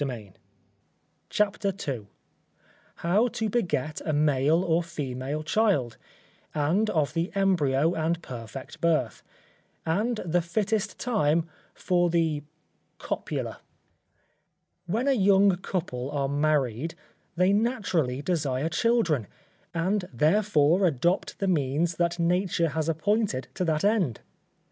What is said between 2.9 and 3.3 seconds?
How